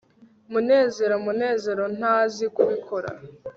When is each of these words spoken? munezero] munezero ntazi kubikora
munezero] 0.51 1.15
munezero 1.25 1.83
ntazi 1.97 2.45
kubikora 2.55 3.09